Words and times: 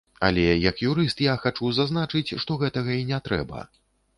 Але 0.27 0.45
як 0.69 0.81
юрыст 0.91 1.21
я 1.25 1.35
хачу 1.43 1.69
зазначыць, 1.81 2.35
што 2.45 2.59
гэтага 2.65 2.99
і 3.03 3.07
не 3.11 3.21
трэба. 3.29 3.59